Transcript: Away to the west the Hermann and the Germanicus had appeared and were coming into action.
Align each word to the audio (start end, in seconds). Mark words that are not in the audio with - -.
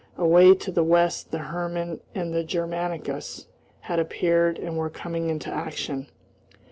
Away 0.17 0.55
to 0.55 0.71
the 0.71 0.83
west 0.83 1.29
the 1.29 1.37
Hermann 1.37 1.99
and 2.15 2.33
the 2.33 2.43
Germanicus 2.43 3.45
had 3.81 3.99
appeared 3.99 4.57
and 4.57 4.75
were 4.75 4.89
coming 4.89 5.29
into 5.29 5.51
action. 5.53 6.07